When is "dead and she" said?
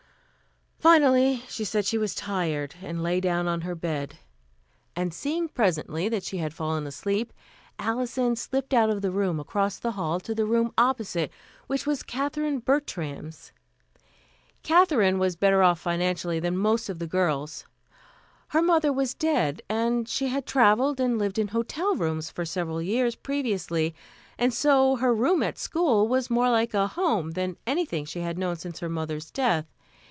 19.13-20.29